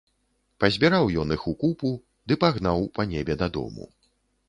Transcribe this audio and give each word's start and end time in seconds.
Пазбіраў 0.63 1.09
ён 1.25 1.35
іх 1.37 1.45
у 1.53 1.53
купу 1.61 1.93
ды 2.29 2.41
пагнаў 2.47 2.85
па 2.99 3.09
небе 3.15 3.41
дадому. 3.47 3.93